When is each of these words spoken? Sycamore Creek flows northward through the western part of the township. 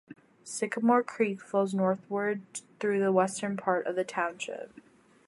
Sycamore 0.43 1.03
Creek 1.03 1.39
flows 1.39 1.75
northward 1.75 2.41
through 2.79 2.97
the 2.99 3.11
western 3.11 3.55
part 3.55 3.85
of 3.85 3.95
the 3.95 4.03
township. 4.03 4.73